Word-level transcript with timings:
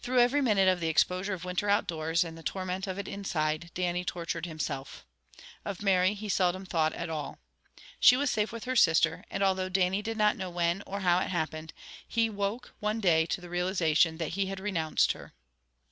Through 0.00 0.18
every 0.18 0.40
minute 0.40 0.66
of 0.66 0.80
the 0.80 0.88
exposure 0.88 1.34
of 1.34 1.44
winter 1.44 1.68
outdoors 1.70 2.24
and 2.24 2.36
the 2.36 2.42
torment 2.42 2.88
of 2.88 2.98
it 2.98 3.06
inside, 3.06 3.70
Dannie 3.74 4.04
tortured 4.04 4.44
himself. 4.44 5.06
Of 5.64 5.82
Mary 5.82 6.14
he 6.14 6.28
seldom 6.28 6.66
thought 6.66 6.92
at 6.94 7.08
all. 7.08 7.38
She 8.00 8.16
was 8.16 8.28
safe 8.28 8.50
with 8.50 8.64
her 8.64 8.74
sister, 8.74 9.22
and 9.30 9.40
although 9.40 9.68
Dannie 9.68 10.02
did 10.02 10.16
not 10.16 10.36
know 10.36 10.50
when 10.50 10.82
or 10.84 10.98
how 11.02 11.20
it 11.20 11.28
happened, 11.28 11.72
he 12.08 12.26
awoke 12.26 12.74
one 12.80 12.98
day 12.98 13.24
to 13.26 13.40
the 13.40 13.48
realization 13.48 14.16
that 14.18 14.30
he 14.30 14.46
had 14.46 14.58
renounced 14.58 15.12
her. 15.12 15.32